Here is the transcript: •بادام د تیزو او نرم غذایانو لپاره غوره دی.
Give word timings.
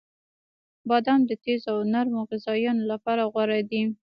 •بادام 0.89 1.19
د 1.29 1.31
تیزو 1.43 1.67
او 1.73 1.79
نرم 1.93 2.15
غذایانو 2.29 2.83
لپاره 2.91 3.23
غوره 3.33 3.59
دی. 3.69 3.81